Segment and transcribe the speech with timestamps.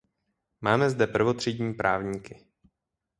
[0.61, 2.45] Máme zde prvotřídní právníky.